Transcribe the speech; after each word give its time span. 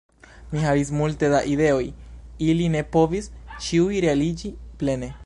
Mi 0.55 0.61
havis 0.61 0.91
multe 1.01 1.29
da 1.33 1.41
ideoj 1.51 1.83
ili 2.47 2.71
ne 2.77 2.83
povis 2.97 3.29
ĉiuj 3.67 4.03
realiĝi 4.07 4.57
plene. 4.83 5.17